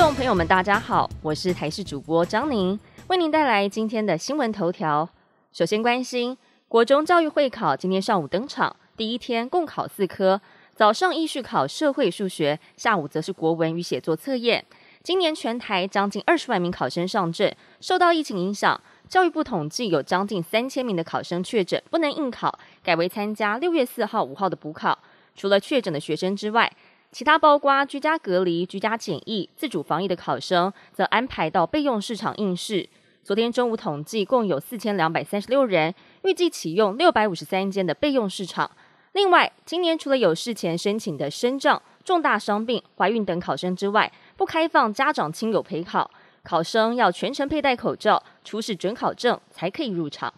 [0.00, 5.06] 众朋友们，大家好，我是台视主播张宁，为您带来今天的新闻头条。
[5.52, 6.34] 首先关心
[6.68, 10.40] 国中教育会考，今天上午登场，第一天共考四科，
[10.74, 14.64] 早上依序考社会数学，下午则是国文与写作测验。
[15.02, 24.98] 今年全台将近二十万名考生上阵，受到疫情影响，教育部统计有将近三千名的考生确诊，不能应考，改为参加六月四号、五号的补考。
[25.36, 26.70] 除了确诊的学生之外，
[27.12, 32.88] 其他包括居家隔离、居家检疫、自主防疫的考生，则安排到备用市场应试。
[33.24, 35.92] 昨天中午统计，共有四千两百三十六人，
[36.22, 38.70] 预计启用六百五十三间的备用市场。
[39.12, 46.08] 另外，今年除了有事前申请的身障、重大伤病、怀孕等考生之外，不开放家长亲友陪考，
[46.44, 50.32] 考生要全程佩戴口罩，出示准考证才可以入场。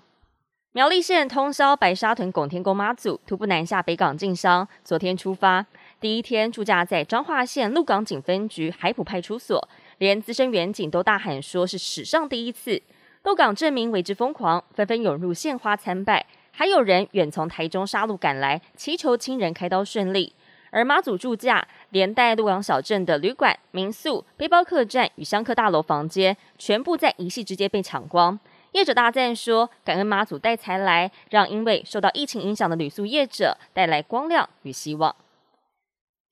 [0.74, 5.66] 苗栗县通宵白沙屯拱天宫妈祖徒步南下北港进香，昨天出发，
[6.02, 12.82] 第一天驻驾在彰化县鹿港警分局海埔派出所，连资深员警都大喊说是史上第一次。
[13.22, 20.32] 鹿港镇民为之疯狂，纷纷涌入献花参拜，还有人远从台中杀路赶来，祈求亲人开刀顺利。
[20.72, 28.36] 而妈祖驻驾，连带鹿港小镇的旅馆、民宿、背包客栈与香客大楼房间，全部在一夕之间被抢光。
[28.72, 35.14] 业者大赞说：“感恩妈祖带财来，让因为受到疫情影响的旅宿业者带来光亮与希望。”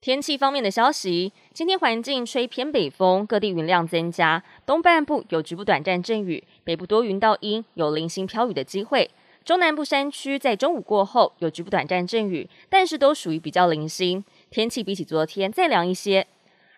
[0.01, 9.11] 天气方面的消息，今天环境吹偏北风，各地云量增加，东半部有局部短暂阵雨，北部多云到阴，有零星飘雨的机会。
[9.45, 16.25] 中南部山区在中午过后有局部短暂阵雨，但是都属于比较零星，天气比起昨天再凉一些。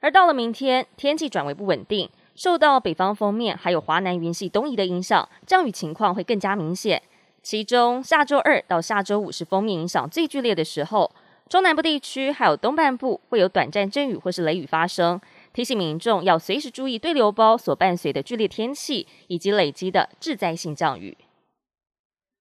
[0.02, 7.02] 而到了明天，天气转为不稳定，受到北方锋面还有华南云系东移的影响，降雨情况会更加明显。
[7.42, 11.10] 其中下周二到下周五是锋面影响最剧烈的时候，
[11.50, 15.22] 中南部地区还有东半部会有短暂阵雨或是雷雨发生，
[15.54, 21.16] 提醒民众要随时注意对流包所伴随的剧烈天气以及累积的致灾性降雨。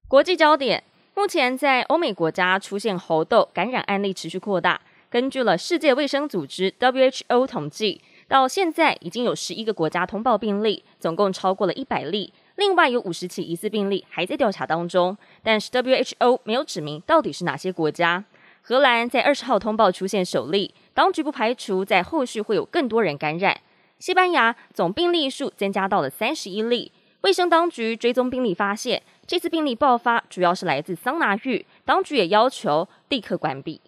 [0.09, 0.83] 国际焦点：
[1.15, 4.81] 目前在欧美国家出现猴痘感染案例持续扩大。
[5.11, 12.33] 根据了世界卫生组织 WHO 统计，到现在已经有十一个国家通报病例，总共超过了一百例。
[12.57, 18.25] 另外有五十起疑似病例还在调查当中，但是 WHO 没有指明到底是哪些国家。
[18.65, 23.61] 荷兰在二十号通报出现首例，当局不排除在后续会有更多人感染。
[23.99, 29.03] 西班牙总病例数增加到了三十一例，卫生当局追踪病例发现。
[29.27, 33.81] 这次病例爆发主要是来自桑拿浴，当局也要求立刻关闭。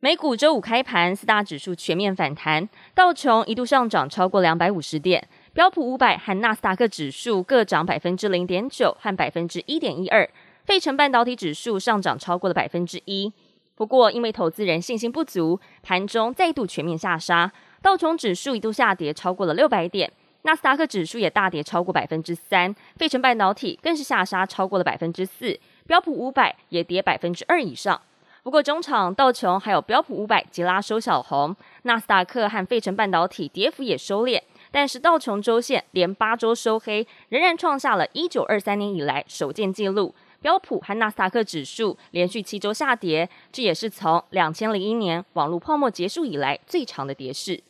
[0.00, 10.28] 美股周五开盘，四大指数全面反弹，道琼一度上涨超过两百五十点，标普五百和纳斯达克指数各涨百分之零点九和百分之一点一二，
[10.64, 13.32] 费城半导体指数上涨超过了百分之一。
[13.74, 17.50] 不过，因为投资人信心不足，盘中再度全面下杀，
[17.80, 20.12] 道琼指数一度下跌超过了六百点。
[20.42, 28.00] 纳斯达克指数也大跌超过百分之三，费城半导体更是下杀超过了百分之四，标普五百也跌百分之二以上。
[28.42, 40.14] 不过中场道琼还有标普五百急拉收小红，纳斯达克和费城半导体跌幅也收敛，但是道琼周线连八周收黑，仍然创下了一九二三年以来首见纪录。
[40.40, 47.62] 标普和纳斯达克指数连续七周下跌，这也是从两千零一年网络泡沫结束以来最长的跌势。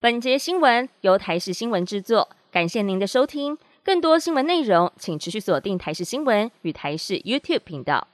[0.00, 3.58] 本节新闻由台视新闻制作，感谢您的收听。
[3.82, 8.06] 更多新闻内容，请持续锁定台视新闻与台视 YouTube 频道。